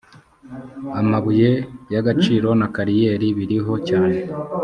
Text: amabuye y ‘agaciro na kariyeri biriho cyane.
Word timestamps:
amabuye 0.99 1.51
y 1.93 1.95
‘agaciro 2.01 2.49
na 2.59 2.67
kariyeri 2.75 3.27
biriho 3.37 3.73
cyane. 3.87 4.17